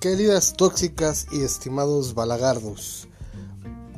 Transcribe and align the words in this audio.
Queridas 0.00 0.54
tóxicas 0.56 1.26
y 1.30 1.42
estimados 1.42 2.14
balagardos, 2.14 3.06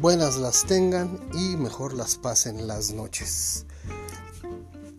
buenas 0.01 0.37
las 0.37 0.65
tengan 0.65 1.21
y 1.33 1.57
mejor 1.57 1.93
las 1.93 2.17
pasen 2.17 2.67
las 2.67 2.93
noches. 2.93 3.67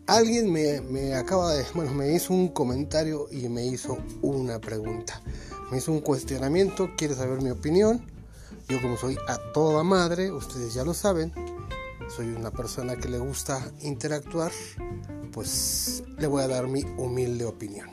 Alguien 0.07 0.49
me, 0.49 1.13
acaba 1.13 1.55
de, 1.55 1.65
bueno, 1.73 1.93
me 1.93 2.13
hizo 2.13 2.33
un 2.33 2.47
comentario 2.47 3.27
y 3.29 3.49
me 3.49 3.65
hizo 3.65 3.97
una 4.21 4.59
pregunta. 4.59 5.21
Me 5.71 5.79
hizo 5.79 5.91
un 5.91 5.99
cuestionamiento, 5.99 6.91
quiere 6.95 7.15
saber 7.15 7.41
mi 7.41 7.49
opinión. 7.49 8.05
Yo 8.69 8.81
como 8.81 8.95
soy 8.95 9.17
a 9.27 9.37
toda 9.51 9.83
madre, 9.83 10.31
ustedes 10.31 10.73
ya 10.73 10.85
lo 10.85 10.93
saben, 10.93 11.33
soy 12.15 12.27
una 12.27 12.51
persona 12.51 12.95
que 12.95 13.09
le 13.09 13.19
gusta 13.19 13.73
interactuar, 13.81 14.53
pues 15.33 16.01
le 16.17 16.27
voy 16.27 16.43
a 16.43 16.47
dar 16.47 16.69
mi 16.69 16.83
humilde 16.95 17.43
opinión. 17.43 17.92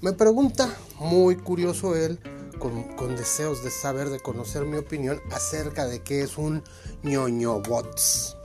Me 0.00 0.12
pregunta, 0.12 0.72
muy 1.00 1.34
curioso 1.34 1.96
él, 1.96 2.20
con, 2.60 3.16
deseos 3.16 3.64
de 3.64 3.70
saber, 3.72 4.10
de 4.10 4.20
conocer 4.20 4.64
mi 4.64 4.76
opinión 4.76 5.20
acerca 5.32 5.86
de 5.86 6.02
qué 6.02 6.22
es 6.22 6.38
un 6.38 6.62
ñoño 7.02 7.60
bots. 7.62 8.36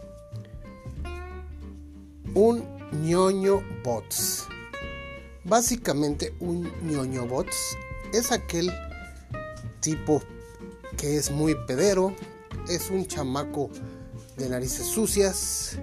Un 2.34 2.66
ñoño 3.04 3.62
bots. 3.84 4.48
Básicamente 5.44 6.34
un 6.40 6.72
ñoño 6.88 7.28
bots 7.28 7.78
es 8.14 8.32
aquel 8.32 8.72
tipo 9.80 10.24
que 10.98 11.18
es 11.18 11.30
muy 11.30 11.54
pedero, 11.68 12.16
es 12.68 12.90
un 12.90 13.06
chamaco 13.06 13.70
de 14.38 14.50
narices 14.50 14.88
sucias, 14.88 15.78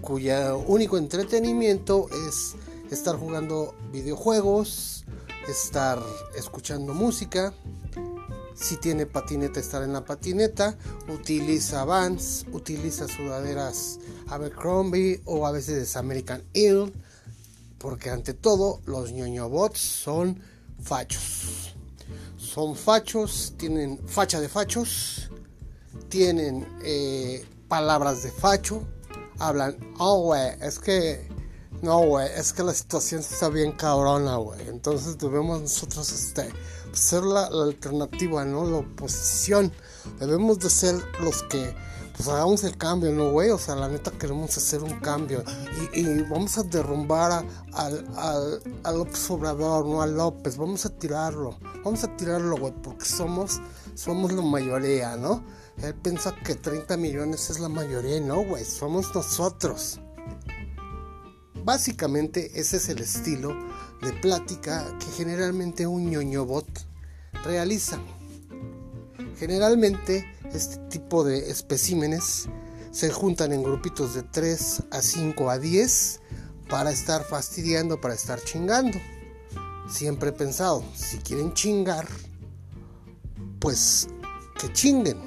cuyo 0.00 0.58
único 0.58 0.98
entretenimiento 0.98 2.06
es 2.28 2.54
estar 2.90 3.16
jugando 3.16 3.74
videojuegos, 3.92 5.04
estar 5.48 6.02
escuchando 6.36 6.94
música. 6.94 7.52
Si 8.54 8.76
tiene 8.78 9.04
patineta, 9.06 9.60
estar 9.60 9.82
en 9.82 9.92
la 9.92 10.04
patineta. 10.04 10.76
Utiliza 11.08 11.84
Vans, 11.84 12.46
utiliza 12.52 13.06
sudaderas 13.06 13.98
Abercrombie 14.28 15.20
o 15.24 15.46
a 15.46 15.52
veces 15.52 15.96
American 15.96 16.42
Eagle. 16.54 16.92
Porque 17.78 18.10
ante 18.10 18.32
todo, 18.32 18.80
los 18.86 19.12
ñoño 19.12 19.48
bots 19.48 19.78
son 19.80 20.40
fachos. 20.80 21.74
Son 22.38 22.74
fachos, 22.74 23.54
tienen 23.58 23.98
facha 24.06 24.40
de 24.40 24.48
fachos, 24.48 25.30
tienen 26.08 26.66
eh, 26.82 27.44
palabras 27.68 28.22
de 28.22 28.30
facho, 28.30 28.82
hablan, 29.38 29.76
oh, 29.98 30.22
güey, 30.22 30.52
es 30.60 30.78
que 30.78 31.28
no, 31.86 32.00
güey, 32.00 32.28
es 32.36 32.52
que 32.52 32.64
la 32.64 32.74
situación 32.74 33.20
está 33.20 33.48
bien 33.48 33.70
cabrona, 33.70 34.38
güey. 34.38 34.68
Entonces 34.68 35.18
debemos 35.18 35.60
nosotros 35.62 36.10
este, 36.10 36.52
ser 36.92 37.22
la, 37.22 37.46
alternativa, 37.46 38.44
¿no? 38.44 38.64
La 38.68 38.78
oposición. 38.78 39.72
Debemos 40.18 40.58
de 40.58 40.68
ser 40.68 40.96
los 41.20 41.44
que 41.44 41.76
pues 42.16 42.28
hagamos 42.28 42.64
el 42.64 42.76
cambio, 42.76 43.12
¿no, 43.12 43.30
güey? 43.30 43.50
O 43.50 43.58
sea, 43.58 43.76
la 43.76 43.88
neta 43.88 44.10
queremos 44.10 44.56
hacer 44.56 44.82
un 44.82 44.98
cambio. 44.98 45.44
Y, 45.94 46.22
vamos 46.22 46.58
a 46.58 46.64
derrumbar 46.64 47.30
a, 47.30 47.44
a, 48.82 48.92
López 48.92 49.30
no 49.30 50.02
a 50.02 50.06
López. 50.08 50.56
Vamos 50.56 50.86
a 50.86 50.88
tirarlo. 50.88 51.56
Vamos 51.84 52.02
a 52.02 52.16
tirarlo, 52.16 52.56
güey, 52.56 52.72
porque 52.82 53.04
somos, 53.04 53.60
somos 53.94 54.32
la 54.32 54.42
mayoría, 54.42 55.14
¿no? 55.14 55.44
Él 55.80 55.94
piensa 55.94 56.34
que 56.34 56.56
30 56.56 56.96
millones 56.96 57.48
es 57.48 57.60
la 57.60 57.68
mayoría, 57.68 58.20
no, 58.20 58.44
güey. 58.44 58.64
Somos 58.64 59.14
nosotros. 59.14 60.00
Básicamente 61.66 62.52
ese 62.54 62.76
es 62.76 62.88
el 62.90 63.00
estilo 63.00 63.52
de 64.00 64.12
plática 64.12 64.86
que 65.00 65.06
generalmente 65.06 65.84
un 65.84 66.08
ñoño 66.08 66.44
bot 66.44 66.68
realiza. 67.42 67.98
Generalmente 69.36 70.32
este 70.52 70.76
tipo 70.88 71.24
de 71.24 71.50
especímenes 71.50 72.48
se 72.92 73.10
juntan 73.10 73.52
en 73.52 73.64
grupitos 73.64 74.14
de 74.14 74.22
3 74.22 74.84
a 74.92 75.02
5 75.02 75.50
a 75.50 75.58
10 75.58 76.20
para 76.68 76.92
estar 76.92 77.24
fastidiando, 77.24 78.00
para 78.00 78.14
estar 78.14 78.40
chingando. 78.44 78.98
Siempre 79.90 80.28
he 80.28 80.32
pensado, 80.32 80.84
si 80.94 81.18
quieren 81.18 81.52
chingar, 81.52 82.06
pues 83.58 84.06
que 84.60 84.72
chinguen, 84.72 85.18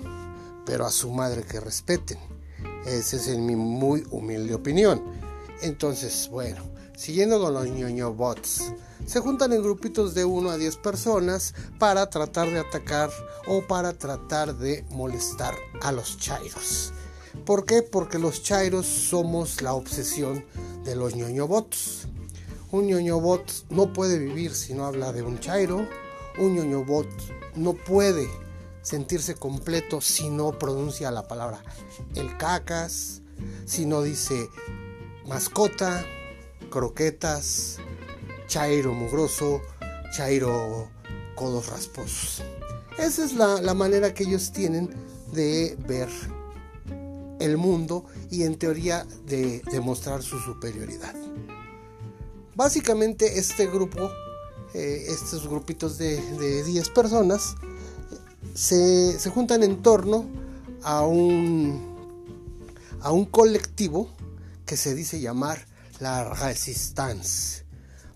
pero 0.66 0.86
a 0.86 0.92
su 0.92 1.12
madre 1.12 1.44
que 1.44 1.60
respeten. 1.60 2.18
Esa 2.86 3.18
es 3.18 3.28
en 3.28 3.46
mi 3.46 3.58
muy 3.58 4.08
humilde 4.10 4.54
opinión. 4.54 5.29
Entonces, 5.62 6.30
bueno, 6.32 6.64
siguiendo 6.96 7.40
con 7.40 7.54
los 7.54 7.68
ñoño 7.68 8.14
bots, 8.14 8.74
se 9.06 9.20
juntan 9.20 9.54
en 9.54 9.64
grupitos 9.64 10.14
de 10.14 10.26
1 10.26 10.50
a 10.50 10.58
10 10.58 10.78
personas 10.78 11.54
para 11.78 12.10
tratar 12.10 12.50
de 12.50 12.60
atacar 12.60 13.10
o 13.48 13.62
para 13.62 13.94
tratar 13.94 14.56
de 14.56 14.86
molestar 14.92 15.56
a 15.82 15.92
los 15.92 16.18
chairos. 16.18 16.94
¿Por 17.46 17.66
qué? 17.66 17.82
Porque 17.82 18.20
los 18.20 18.44
chairos 18.44 18.86
somos 18.86 19.62
la 19.62 19.74
obsesión 19.74 20.46
de 20.84 20.96
los 20.96 21.16
ñoño 21.16 21.48
bots. 21.48 22.08
Un 22.72 22.88
ñoño 22.88 23.20
bot 23.20 23.52
no 23.70 23.94
puede 23.94 24.20
vivir 24.20 24.54
si 24.54 24.74
no 24.74 24.86
habla 24.86 25.12
de 25.12 25.24
un 25.24 25.40
chairo. 25.40 25.88
Un 26.38 26.56
ñoño 26.56 26.86
bot 26.86 27.08
no 27.56 27.74
puede 27.74 28.28
sentirse 28.82 29.36
completo 29.36 30.02
si 30.02 30.30
no 30.30 30.58
pronuncia 30.58 31.12
la 31.12 31.28
palabra 31.28 31.62
el 32.16 32.38
cacas, 32.38 33.22
si 33.66 33.86
no 33.86 34.02
dice 34.02 34.50
mascota, 35.30 36.04
croquetas, 36.72 37.78
chairo 38.48 38.96
mugroso, 38.96 39.62
chairo 40.12 40.90
codos 41.36 41.68
rasposos. 41.70 42.44
Esa 42.98 43.24
es 43.24 43.34
la, 43.34 43.74
manera 43.76 44.14
que 44.14 44.24
ellos 44.24 44.52
tienen 44.52 44.90
de 45.32 45.78
ver 45.88 46.10
el 47.40 47.58
mundo 47.58 48.06
y 48.32 48.44
en 48.44 48.58
teoría 48.58 49.06
de 49.26 49.62
demostrar 49.72 50.24
su 50.24 50.40
superioridad. 50.40 51.14
Básicamente 52.56 53.38
este 53.38 53.68
grupo, 53.68 54.12
eh, 54.74 55.06
estos 55.08 55.48
grupitos 55.48 56.00
de, 56.00 56.64
10 56.64 56.90
personas, 56.90 57.56
se, 58.56 59.18
se, 59.20 59.30
juntan 59.30 59.62
en 59.62 59.82
torno 59.84 60.26
a 60.82 61.04
un, 61.04 61.96
a 63.00 63.12
un 63.12 63.26
colectivo 63.26 64.10
que 64.70 64.78
se 64.78 64.94
dice 64.94 65.20
llamar 65.20 65.66
la 66.00 66.32
resistance. 66.32 67.66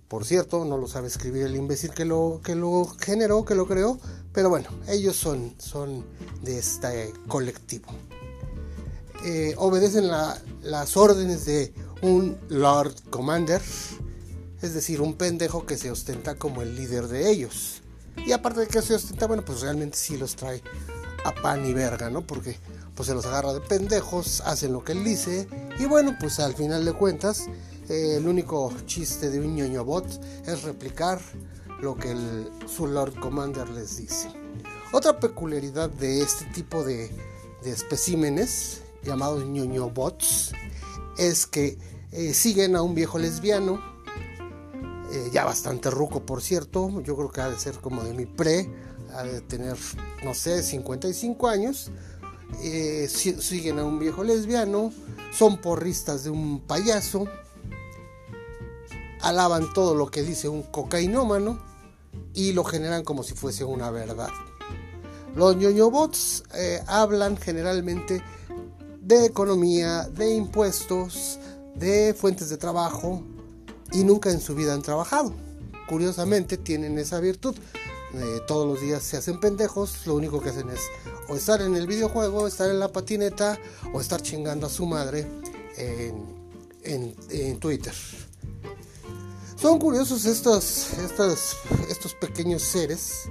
Por 0.07 0.23
cierto, 0.23 0.65
no 0.65 0.77
lo 0.77 0.87
sabe 0.87 1.07
escribir 1.07 1.47
el 1.47 1.55
imbécil 1.55 1.89
que 1.89 2.05
lo, 2.05 2.41
que 2.43 2.53
lo 2.53 2.85
generó, 2.99 3.43
que 3.43 3.55
lo 3.55 3.65
creó, 3.65 3.99
pero 4.31 4.51
bueno, 4.51 4.69
ellos 4.87 5.15
son, 5.15 5.55
son 5.57 6.05
de 6.43 6.59
este 6.59 7.11
colectivo. 7.27 7.87
Eh, 9.25 9.55
obedecen 9.57 10.11
las 10.61 10.95
órdenes 10.95 11.45
de 11.45 11.73
un 12.03 12.37
Lord 12.49 12.93
Commander, 13.09 13.63
es 14.61 14.75
decir, 14.75 15.01
un 15.01 15.15
pendejo 15.15 15.65
que 15.65 15.75
se 15.75 15.89
ostenta 15.89 16.35
como 16.35 16.61
el 16.61 16.75
líder 16.75 17.07
de 17.07 17.31
ellos. 17.31 17.81
Y 18.27 18.31
aparte 18.31 18.59
de 18.59 18.67
que 18.67 18.83
se 18.83 18.93
ostenta, 18.93 19.25
bueno, 19.25 19.43
pues 19.43 19.61
realmente 19.61 19.97
sí 19.97 20.17
los 20.17 20.35
trae 20.35 20.61
a 21.25 21.33
pan 21.33 21.65
y 21.65 21.73
verga, 21.73 22.11
¿no? 22.11 22.21
Porque 22.21 22.59
pues 22.95 23.07
se 23.07 23.15
los 23.15 23.25
agarra 23.25 23.53
de 23.53 23.61
pendejos, 23.61 24.41
hacen 24.41 24.73
lo 24.73 24.83
que 24.83 24.91
él 24.91 25.03
dice 25.03 25.47
y 25.79 25.85
bueno, 25.85 26.15
pues 26.19 26.39
al 26.39 26.53
final 26.53 26.85
de 26.85 26.93
cuentas 26.93 27.47
eh, 27.89 28.15
el 28.17 28.27
único 28.27 28.71
chiste 28.85 29.29
de 29.29 29.39
un 29.39 29.55
ñoño 29.55 29.83
bot 29.83 30.05
es 30.45 30.63
replicar 30.63 31.19
lo 31.81 31.95
que 31.95 32.11
el, 32.11 32.49
su 32.67 32.87
Lord 32.87 33.19
Commander 33.19 33.69
les 33.69 33.97
dice. 33.97 34.29
Otra 34.93 35.19
peculiaridad 35.19 35.89
de 35.89 36.21
este 36.21 36.45
tipo 36.53 36.83
de, 36.83 37.09
de 37.63 37.71
especímenes 37.71 38.81
llamados 39.03 39.45
ñoño 39.45 39.89
bots 39.89 40.53
es 41.17 41.45
que 41.45 41.77
eh, 42.11 42.33
siguen 42.33 42.75
a 42.75 42.81
un 42.81 42.95
viejo 42.95 43.17
lesbiano, 43.17 43.81
eh, 45.11 45.29
ya 45.31 45.45
bastante 45.45 45.89
ruco 45.89 46.25
por 46.25 46.41
cierto, 46.41 47.01
yo 47.01 47.15
creo 47.15 47.31
que 47.31 47.41
ha 47.41 47.49
de 47.49 47.59
ser 47.59 47.79
como 47.79 48.03
de 48.03 48.13
mi 48.13 48.25
pre, 48.25 48.69
ha 49.13 49.23
de 49.23 49.41
tener, 49.41 49.77
no 50.23 50.33
sé, 50.33 50.63
55 50.63 51.47
años, 51.47 51.91
eh, 52.61 53.07
siguen 53.09 53.79
a 53.79 53.85
un 53.85 53.99
viejo 53.99 54.23
lesbiano, 54.23 54.91
son 55.31 55.57
porristas 55.57 56.23
de 56.23 56.29
un 56.29 56.59
payaso, 56.61 57.25
alaban 59.21 59.71
todo 59.73 59.95
lo 59.95 60.07
que 60.11 60.21
dice 60.21 60.49
un 60.49 60.63
cocainómano 60.63 61.59
y 62.33 62.53
lo 62.53 62.63
generan 62.63 63.03
como 63.03 63.23
si 63.23 63.33
fuese 63.33 63.63
una 63.63 63.89
verdad. 63.89 64.29
Los 65.35 65.55
ñoñobots 65.55 66.43
eh, 66.53 66.83
hablan 66.85 67.37
generalmente 67.37 68.21
de 69.01 69.25
economía, 69.25 70.07
de 70.09 70.33
impuestos, 70.35 71.39
de 71.75 72.13
fuentes 72.13 72.49
de 72.49 72.57
trabajo 72.57 73.23
y 73.91 74.03
nunca 74.03 74.29
en 74.29 74.39
su 74.39 74.55
vida 74.55 74.73
han 74.73 74.81
trabajado. 74.81 75.33
Curiosamente 75.87 76.57
tienen 76.57 76.97
esa 76.97 77.19
virtud. 77.19 77.55
Eh, 78.15 78.41
todos 78.45 78.67
los 78.67 78.79
días 78.79 79.01
se 79.01 79.17
hacen 79.17 79.39
pendejos, 79.39 80.05
lo 80.05 80.13
único 80.13 80.39
que 80.39 80.49
hacen 80.49 80.69
es 80.69 80.81
o 81.29 81.35
estar 81.35 81.61
en 81.61 81.75
el 81.75 81.87
videojuego, 81.87 82.47
estar 82.47 82.69
en 82.69 82.79
la 82.79 82.89
patineta 82.89 83.57
o 83.91 83.99
estar 83.99 84.21
chingando 84.21 84.67
a 84.67 84.69
su 84.69 84.85
madre 84.85 85.27
en, 85.75 87.59
Twitter. 87.59 87.93
Son 89.55 89.79
curiosos 89.79 90.25
estos, 90.25 90.93
estos, 90.99 91.55
estos 91.89 92.13
pequeños 92.15 92.61
seres. 92.61 93.29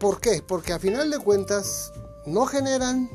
¿Por 0.00 0.20
qué? 0.20 0.42
Porque 0.42 0.72
a 0.72 0.78
final 0.78 1.10
de 1.10 1.18
cuentas 1.18 1.92
no 2.26 2.46
generan, 2.46 3.08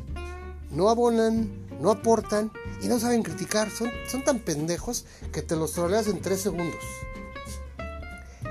no 0.72 0.90
abonan, 0.90 1.68
no 1.82 1.92
aportan 1.92 2.52
y 2.82 2.88
no 2.88 3.00
saben 3.00 3.24
criticar. 3.24 3.70
Son, 3.72 3.90
son 4.10 4.24
tan 4.24 4.40
pendejos 4.40 5.06
que 5.34 5.42
te 5.42 5.56
los 5.56 5.74
troleas 5.74 6.08
en 6.08 6.22
3 6.22 6.40
segundos. 6.40 6.84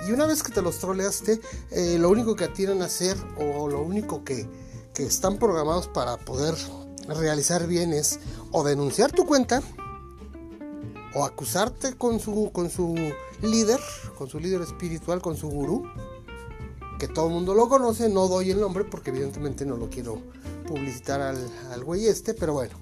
Y 0.08 0.12
una 0.12 0.24
vez 0.24 0.42
que 0.42 0.52
te 0.52 0.62
los 0.62 0.78
troleaste, 0.78 1.38
eh, 1.70 1.98
lo 1.98 2.08
único 2.08 2.34
que 2.34 2.44
atinan 2.44 2.80
a 2.80 2.86
hacer 2.86 3.14
o 3.36 3.68
lo 3.68 3.82
único 3.82 4.24
que, 4.24 4.48
que 4.94 5.04
están 5.04 5.36
programados 5.36 5.86
para 5.86 6.16
poder 6.16 6.54
realizar 7.08 7.66
bien 7.66 7.92
es 7.92 8.18
o 8.50 8.64
denunciar 8.64 9.12
tu 9.12 9.26
cuenta 9.26 9.62
o 11.14 11.24
acusarte 11.24 11.94
con 11.94 12.20
su, 12.20 12.50
con 12.52 12.70
su 12.70 12.94
líder, 13.42 13.80
con 14.16 14.30
su 14.30 14.40
líder 14.40 14.62
espiritual, 14.62 15.20
con 15.20 15.36
su 15.36 15.48
gurú, 15.50 15.84
que 16.98 17.08
todo 17.08 17.26
el 17.26 17.34
mundo 17.34 17.52
lo 17.52 17.68
conoce, 17.68 18.08
no 18.08 18.28
doy 18.28 18.50
el 18.50 18.60
nombre 18.60 18.84
porque 18.84 19.10
evidentemente 19.10 19.66
no 19.66 19.76
lo 19.76 19.90
quiero 19.90 20.22
publicitar 20.66 21.20
al, 21.20 21.50
al 21.70 21.84
güey 21.84 22.06
este, 22.06 22.32
pero 22.32 22.54
bueno. 22.54 22.78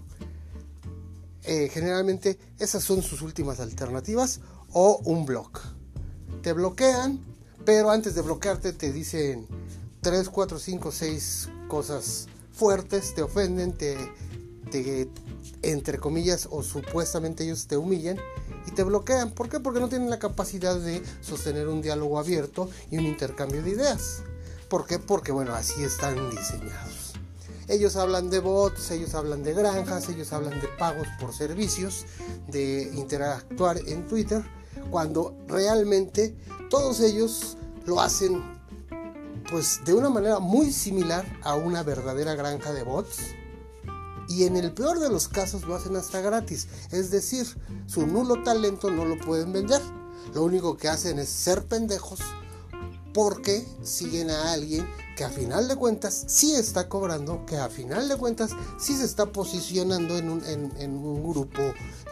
Eh, 1.42 1.70
generalmente 1.72 2.38
esas 2.58 2.84
son 2.84 3.02
sus 3.02 3.22
últimas 3.22 3.58
alternativas 3.58 4.40
o 4.72 5.00
un 5.04 5.26
blog. 5.26 5.75
Te 6.46 6.52
bloquean, 6.52 7.18
pero 7.64 7.90
antes 7.90 8.14
de 8.14 8.22
bloquearte 8.22 8.72
te 8.72 8.92
dicen 8.92 9.48
3, 10.00 10.28
4, 10.28 10.60
5, 10.60 10.92
6 10.92 11.48
cosas 11.66 12.28
fuertes, 12.52 13.16
te 13.16 13.22
ofenden, 13.22 13.72
te, 13.72 13.96
te 14.70 15.08
entre 15.62 15.98
comillas 15.98 16.46
o 16.48 16.62
supuestamente 16.62 17.42
ellos 17.42 17.66
te 17.66 17.76
humillan 17.76 18.18
y 18.64 18.70
te 18.70 18.84
bloquean. 18.84 19.32
¿Por 19.32 19.48
qué? 19.48 19.58
Porque 19.58 19.80
no 19.80 19.88
tienen 19.88 20.08
la 20.08 20.20
capacidad 20.20 20.78
de 20.78 21.02
sostener 21.20 21.66
un 21.66 21.82
diálogo 21.82 22.16
abierto 22.16 22.70
y 22.92 22.98
un 22.98 23.06
intercambio 23.06 23.64
de 23.64 23.70
ideas. 23.70 24.22
¿Por 24.68 24.86
qué? 24.86 25.00
Porque 25.00 25.32
bueno, 25.32 25.52
así 25.52 25.82
están 25.82 26.30
diseñados. 26.30 27.14
Ellos 27.66 27.96
hablan 27.96 28.30
de 28.30 28.38
bots, 28.38 28.92
ellos 28.92 29.16
hablan 29.16 29.42
de 29.42 29.52
granjas, 29.52 30.08
ellos 30.08 30.32
hablan 30.32 30.60
de 30.60 30.68
pagos 30.78 31.08
por 31.18 31.34
servicios, 31.34 32.06
de 32.46 32.88
interactuar 32.94 33.78
en 33.88 34.06
Twitter, 34.06 34.44
cuando 34.90 35.36
realmente 35.46 36.36
todos 36.70 37.00
ellos 37.00 37.56
lo 37.84 38.00
hacen 38.00 38.42
pues 39.50 39.80
de 39.84 39.94
una 39.94 40.10
manera 40.10 40.38
muy 40.40 40.72
similar 40.72 41.24
a 41.42 41.54
una 41.54 41.82
verdadera 41.82 42.34
granja 42.34 42.72
de 42.72 42.82
bots 42.82 43.18
y 44.28 44.44
en 44.44 44.56
el 44.56 44.72
peor 44.72 44.98
de 44.98 45.08
los 45.08 45.28
casos 45.28 45.62
lo 45.62 45.76
hacen 45.76 45.94
hasta 45.96 46.20
gratis. 46.20 46.66
Es 46.90 47.10
decir, 47.10 47.46
su 47.86 48.06
nulo 48.06 48.42
talento 48.42 48.90
no 48.90 49.04
lo 49.04 49.18
pueden 49.18 49.52
vender. 49.52 49.80
Lo 50.34 50.42
único 50.42 50.76
que 50.76 50.88
hacen 50.88 51.18
es 51.20 51.28
ser 51.28 51.64
pendejos 51.66 52.20
porque 53.16 53.66
siguen 53.82 54.28
a 54.28 54.52
alguien 54.52 54.86
que 55.16 55.24
a 55.24 55.30
final 55.30 55.68
de 55.68 55.76
cuentas 55.76 56.24
sí 56.26 56.52
está 56.52 56.86
cobrando, 56.86 57.46
que 57.46 57.56
a 57.56 57.70
final 57.70 58.10
de 58.10 58.16
cuentas 58.18 58.50
sí 58.78 58.94
se 58.94 59.06
está 59.06 59.24
posicionando 59.24 60.18
en 60.18 60.28
un, 60.28 61.22
grupo, 61.26 61.62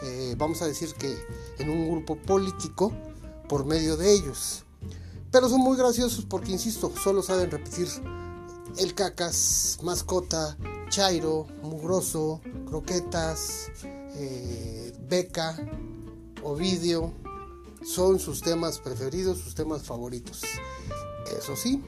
eh, 0.03 0.35
vamos 0.39 0.63
a 0.63 0.67
decir 0.67 0.95
que 0.95 1.15
en 1.59 1.69
un 1.69 1.91
grupo 1.91 2.17
político 2.17 2.91
por 3.51 3.67
medio 3.67 3.99
de 3.99 4.15
ellos. 4.15 4.65
Pero 5.31 5.51
son 5.51 5.61
muy 5.61 5.77
graciosos 5.77 6.25
porque, 6.25 6.53
insisto, 6.53 6.91
solo 6.97 7.23
saben 7.23 7.51
repetir 7.51 7.87
el 8.79 8.95
cacas, 8.95 9.81
mascota, 9.83 10.57
chairo, 10.89 11.47
mugroso, 11.61 12.41
croquetas, 12.67 13.67
eh, 14.17 14.97
beca, 15.07 15.55
ovidio, 16.43 17.13
son 17.85 18.19
sus 18.19 18.41
temas 18.41 18.79
preferidos, 18.79 19.39
sus 19.39 19.55
temas 19.55 19.83
favoritos. 19.83 20.41
Eso 21.39 21.57
sí, 21.57 21.83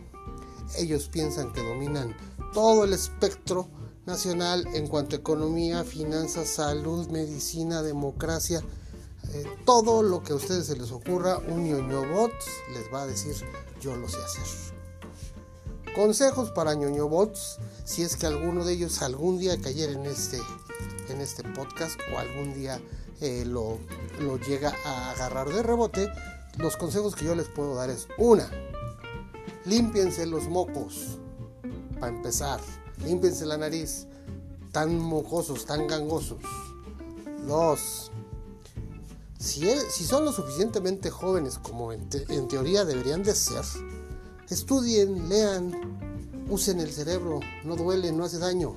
ellos 0.79 1.09
piensan 1.09 1.53
que 1.53 1.62
dominan 1.62 2.17
todo 2.53 2.85
el 2.85 2.93
espectro 2.93 3.69
nacional 4.06 4.67
en 4.75 4.87
cuanto 4.87 5.17
a 5.17 5.19
economía, 5.19 5.85
finanzas, 5.85 6.49
salud, 6.49 7.09
medicina, 7.09 7.83
democracia, 7.83 8.62
eh, 9.33 9.44
todo 9.65 10.03
lo 10.03 10.23
que 10.23 10.33
a 10.33 10.37
ustedes 10.37 10.67
se 10.67 10.77
les 10.77 10.93
ocurra, 10.93 11.38
un 11.38 11.65
ñoño 11.65 12.09
bot 12.15 12.33
les 12.73 12.93
va 12.93 13.03
a 13.03 13.06
decir 13.06 13.35
yo 13.81 13.97
lo 13.97 14.09
sé 14.09 14.19
hacer. 14.19 14.77
Consejos 15.94 16.50
para 16.50 16.75
ñoño 16.75 17.09
bots, 17.09 17.59
si 17.85 18.03
es 18.03 18.17
que 18.17 18.27
alguno 18.27 18.65
de 18.65 18.75
ellos 18.75 19.00
algún 19.00 19.38
día 19.38 19.59
cayera 19.59 19.93
en 19.93 20.05
este, 20.05 20.38
en 21.09 21.21
este 21.23 21.43
podcast 21.43 21.99
o 22.12 22.19
algún 22.19 22.53
día 22.53 22.81
eh, 23.23 23.44
lo, 23.47 23.79
lo 24.21 24.37
llega 24.38 24.75
a 24.85 25.12
agarrar 25.12 25.49
de 25.49 25.62
rebote, 25.62 26.09
los 26.59 26.77
consejos 26.77 27.15
que 27.17 27.25
yo 27.25 27.35
les 27.35 27.49
puedo 27.49 27.75
dar 27.75 27.88
es 27.88 28.09
una, 28.19 28.50
límpiense 29.66 30.26
los 30.26 30.48
mocos, 30.48 31.18
para 32.00 32.14
empezar, 32.14 32.60
límpiense 33.04 33.44
la 33.46 33.56
nariz, 33.56 34.06
tan 34.72 34.98
mocosos, 34.98 35.66
tan 35.66 35.86
gangosos. 35.86 36.38
Dos, 37.46 38.10
si, 39.38 39.64
son 40.04 40.24
lo 40.24 40.32
suficientemente 40.32 41.10
jóvenes 41.10 41.58
como 41.58 41.92
en, 41.92 42.08
en 42.28 42.48
teoría 42.48 42.84
deberían 42.84 43.22
de 43.22 43.34
ser, 43.34 43.64
Estudien, 44.48 45.28
lean, 45.28 45.74
usen 46.48 46.78
el 46.78 46.92
cerebro, 46.92 47.40
no 47.64 47.74
duele, 47.74 48.12
no 48.12 48.24
hace 48.24 48.38
daño. 48.38 48.76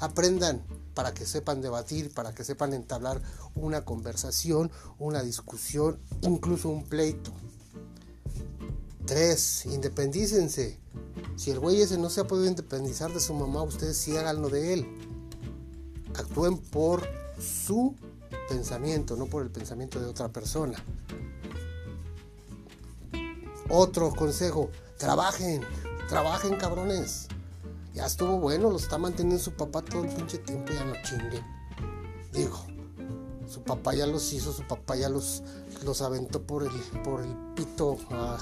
Aprendan 0.00 0.64
para 0.94 1.14
que 1.14 1.24
sepan 1.24 1.60
debatir, 1.60 2.12
para 2.12 2.34
que 2.34 2.42
sepan 2.42 2.74
entablar 2.74 3.22
una 3.54 3.84
conversación, 3.84 4.72
una 4.98 5.22
discusión, 5.22 6.00
incluso 6.22 6.68
un 6.68 6.84
pleito. 6.84 7.32
Independícense. 9.66 10.78
Si 11.36 11.50
el 11.50 11.58
güey 11.58 11.80
ese 11.80 11.98
no 11.98 12.10
se 12.10 12.20
ha 12.20 12.26
podido 12.26 12.46
independizar 12.46 13.12
de 13.12 13.20
su 13.20 13.34
mamá, 13.34 13.62
ustedes 13.62 13.96
sí 13.96 14.16
háganlo 14.16 14.48
de 14.48 14.74
él. 14.74 14.86
Actúen 16.14 16.58
por 16.58 17.06
su 17.38 17.94
pensamiento, 18.48 19.16
no 19.16 19.26
por 19.26 19.42
el 19.42 19.50
pensamiento 19.50 20.00
de 20.00 20.06
otra 20.06 20.28
persona. 20.28 20.82
Otro 23.68 24.10
consejo, 24.10 24.70
Trabajen, 24.98 25.60
trabajen 26.08 26.56
cabrones. 26.56 27.26
Ya 27.94 28.06
estuvo 28.06 28.38
bueno, 28.38 28.70
los 28.70 28.84
está 28.84 28.96
manteniendo 28.96 29.42
su 29.42 29.52
papá 29.52 29.82
todo 29.82 30.04
el 30.04 30.10
pinche 30.14 30.38
tiempo, 30.38 30.72
ya 30.72 30.84
no 30.84 30.94
chinguen. 31.02 31.44
Digo, 32.32 32.64
su 33.46 33.62
papá 33.62 33.94
ya 33.94 34.06
los 34.06 34.32
hizo, 34.32 34.52
su 34.52 34.62
papá 34.66 34.96
ya 34.96 35.08
los, 35.08 35.42
los 35.84 36.00
aventó 36.00 36.42
por 36.42 36.62
el, 36.62 36.70
por 37.02 37.22
el 37.22 37.36
pito 37.54 37.98
a, 38.10 38.38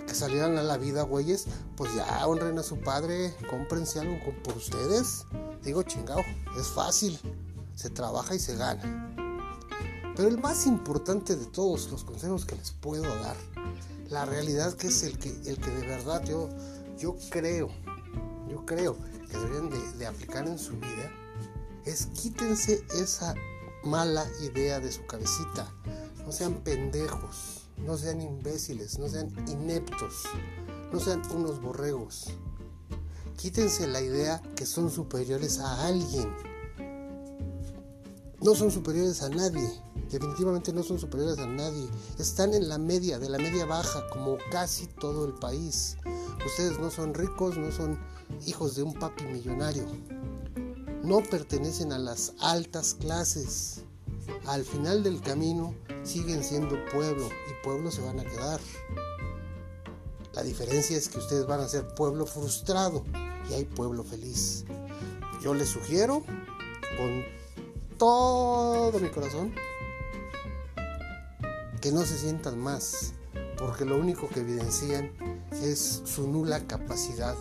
que 0.00 0.14
salieran 0.14 0.58
a 0.58 0.62
la 0.62 0.78
vida, 0.78 1.02
güeyes. 1.02 1.46
Pues 1.76 1.94
ya 1.94 2.26
honren 2.26 2.58
a 2.58 2.62
su 2.62 2.78
padre, 2.80 3.34
cómprense 3.50 4.00
algo 4.00 4.18
por 4.42 4.56
ustedes. 4.56 5.26
Digo, 5.62 5.82
chingado, 5.82 6.22
es 6.58 6.68
fácil, 6.68 7.18
se 7.74 7.90
trabaja 7.90 8.34
y 8.34 8.38
se 8.38 8.56
gana. 8.56 9.14
Pero 10.16 10.28
el 10.28 10.38
más 10.38 10.66
importante 10.66 11.36
de 11.36 11.46
todos 11.46 11.90
los 11.90 12.04
consejos 12.04 12.44
que 12.44 12.56
les 12.56 12.72
puedo 12.72 13.02
dar 13.02 13.36
la 14.12 14.26
realidad 14.26 14.74
que 14.74 14.88
es 14.88 15.02
el 15.04 15.18
que, 15.18 15.30
el 15.46 15.56
que 15.56 15.70
de 15.70 15.86
verdad 15.86 16.22
yo, 16.24 16.50
yo 16.98 17.16
creo, 17.30 17.70
yo 18.48 18.64
creo 18.66 18.96
que 19.30 19.38
deberían 19.38 19.70
de, 19.98 20.06
aplicar 20.06 20.46
en 20.46 20.58
su 20.58 20.72
vida, 20.72 21.10
es 21.86 22.06
quítense 22.06 22.84
esa 22.94 23.34
mala 23.82 24.26
idea 24.42 24.80
de 24.80 24.92
su 24.92 25.04
cabecita. 25.06 25.72
No 26.26 26.30
sean 26.30 26.54
pendejos, 26.56 27.51
no 27.84 27.96
sean 27.96 28.20
imbéciles, 28.20 28.98
no 28.98 29.08
sean 29.08 29.30
ineptos, 29.48 30.24
no 30.92 31.00
sean 31.00 31.22
unos 31.34 31.60
borregos. 31.60 32.30
Quítense 33.36 33.86
la 33.86 34.00
idea 34.00 34.42
que 34.54 34.66
son 34.66 34.90
superiores 34.90 35.58
a 35.58 35.86
alguien. 35.86 36.32
No 38.40 38.54
son 38.54 38.70
superiores 38.70 39.22
a 39.22 39.28
nadie 39.28 39.68
definitivamente 40.12 40.72
no 40.72 40.82
son 40.82 40.98
superiores 40.98 41.38
a 41.38 41.46
nadie. 41.46 41.88
Están 42.18 42.54
en 42.54 42.68
la 42.68 42.78
media, 42.78 43.18
de 43.18 43.28
la 43.28 43.38
media 43.38 43.64
baja, 43.64 44.06
como 44.10 44.36
casi 44.50 44.86
todo 44.86 45.24
el 45.24 45.34
país. 45.34 45.96
Ustedes 46.46 46.78
no 46.78 46.90
son 46.90 47.14
ricos, 47.14 47.56
no 47.56 47.72
son 47.72 47.98
hijos 48.46 48.76
de 48.76 48.82
un 48.82 48.94
papi 48.94 49.24
millonario. 49.24 49.86
No 51.02 51.22
pertenecen 51.22 51.92
a 51.92 51.98
las 51.98 52.34
altas 52.40 52.94
clases. 52.94 53.84
Al 54.46 54.64
final 54.64 55.02
del 55.02 55.20
camino 55.20 55.74
siguen 56.02 56.42
siendo 56.42 56.76
pueblo 56.92 57.26
y 57.26 57.64
pueblo 57.64 57.90
se 57.90 58.02
van 58.02 58.20
a 58.20 58.24
quedar. 58.24 58.60
La 60.32 60.42
diferencia 60.42 60.96
es 60.96 61.08
que 61.08 61.18
ustedes 61.18 61.46
van 61.46 61.60
a 61.60 61.68
ser 61.68 61.86
pueblo 61.94 62.26
frustrado 62.26 63.04
y 63.48 63.54
hay 63.54 63.64
pueblo 63.64 64.02
feliz. 64.02 64.64
Yo 65.42 65.54
les 65.54 65.68
sugiero 65.68 66.22
con 66.96 67.24
todo 67.98 68.98
mi 68.98 69.08
corazón 69.10 69.52
que 71.80 71.92
no 71.92 72.02
se 72.02 72.16
sientan 72.16 72.58
más, 72.58 73.12
porque 73.58 73.84
lo 73.84 73.96
único 73.96 74.28
que 74.28 74.40
evidencian 74.40 75.12
es 75.50 76.02
su 76.04 76.28
nula 76.28 76.60
capacidad 76.66 77.36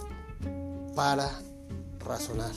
para 0.95 1.29
razonar. 1.99 2.53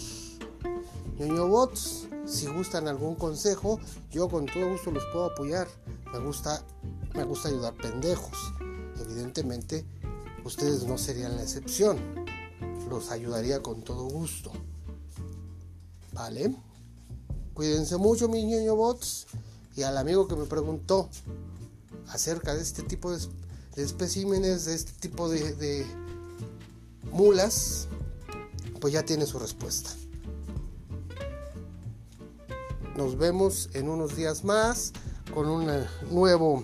Ñoño 1.19 1.49
Bots, 1.49 2.09
si 2.27 2.47
gustan 2.47 2.89
algún 2.89 3.15
consejo, 3.15 3.79
yo 4.11 4.29
con 4.29 4.47
todo 4.47 4.71
gusto 4.71 4.91
los 4.91 5.05
puedo 5.13 5.27
apoyar. 5.27 5.69
Me 6.13 6.19
gusta 6.19 6.65
me 7.15 7.23
gusta 7.23 7.49
ayudar 7.49 7.75
pendejos. 7.75 8.37
Evidentemente, 9.01 9.85
ustedes 10.45 10.85
no 10.85 10.99
serían 10.99 11.37
la 11.37 11.43
excepción. 11.43 11.99
Los 12.91 13.11
ayudaría 13.11 13.63
con 13.63 13.83
todo 13.83 14.05
gusto. 14.05 14.51
¿Vale? 16.13 16.55
Cuídense 17.55 17.97
mucho, 17.97 18.29
mis 18.29 18.45
ñoño 18.45 18.75
bots. 18.75 19.27
Y 19.77 19.83
al 19.83 19.97
amigo 19.97 20.27
que 20.27 20.37
me 20.37 20.45
preguntó 20.45 21.09
acerca 22.09 22.55
de 22.55 22.63
este 22.63 22.83
tipo 22.83 23.13
de, 23.13 23.19
especímenes, 23.77 24.65
de 24.65 24.75
este 24.75 24.93
tipo 24.93 25.29
de, 25.29 25.55
de 25.55 25.87
mulas, 27.13 27.87
pues 28.81 28.93
ya 28.93 29.05
tiene 29.05 29.27
su 29.27 29.39
respuesta. 29.39 29.91
Nos 32.97 33.19
vemos 33.19 33.71
en 33.75 33.89
unos 33.89 34.15
días 34.15 34.45
más 34.45 34.93
con 35.35 35.49
un 35.49 35.69
nuevo 36.13 36.63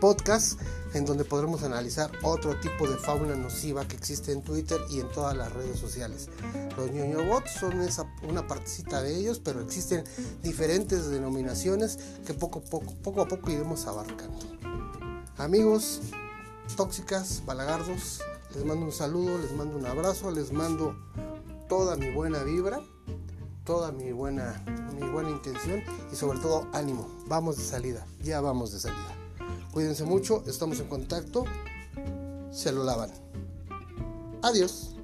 podcast 0.00 0.58
en 0.94 1.04
donde 1.04 1.24
podremos 1.24 1.62
analizar 1.64 2.10
otro 2.22 2.58
tipo 2.60 2.88
de 2.88 2.96
fauna 2.96 3.34
nociva 3.34 3.86
que 3.86 3.94
existe 3.94 4.32
en 4.32 4.42
Twitter 4.42 4.80
y 4.88 5.00
en 5.00 5.08
todas 5.10 5.36
las 5.36 5.52
redes 5.52 5.78
sociales. 5.78 6.30
Los 6.78 6.90
ñoño 6.92 7.26
bots 7.26 7.52
son 7.60 7.74
una 8.26 8.46
partecita 8.46 9.02
de 9.02 9.18
ellos, 9.18 9.38
pero 9.38 9.60
existen 9.60 10.02
diferentes 10.42 11.10
denominaciones 11.10 11.98
que 12.26 12.32
poco, 12.32 12.62
poco, 12.62 12.94
poco 13.02 13.20
a 13.20 13.28
poco 13.28 13.50
iremos 13.50 13.86
abarcando. 13.86 14.38
Amigos, 15.36 16.00
tóxicas, 16.74 17.42
balagardos, 17.44 18.22
les 18.54 18.64
mando 18.64 18.86
un 18.86 18.92
saludo, 18.92 19.36
les 19.36 19.52
mando 19.52 19.76
un 19.76 19.84
abrazo, 19.84 20.30
les 20.30 20.52
mando 20.52 20.96
toda 21.68 21.96
mi 21.96 22.10
buena 22.10 22.42
vibra, 22.44 22.80
toda 23.68 23.92
mi 23.92 24.12
buena, 24.12 24.64
mi 24.98 25.06
buena 25.10 25.28
intención 25.28 25.82
y 26.10 26.16
sobre 26.16 26.38
todo 26.38 26.66
ánimo. 26.72 27.06
Vamos 27.26 27.58
de 27.58 27.64
salida, 27.64 28.06
ya 28.22 28.40
vamos 28.40 28.72
de 28.72 28.80
salida. 28.80 29.14
Cuídense 29.72 30.04
mucho, 30.04 30.42
estamos 30.46 30.80
en 30.80 30.88
contacto. 30.88 31.44
Se 32.50 32.72
lo 32.72 32.82
lavan. 32.82 33.10
Adiós. 34.42 34.97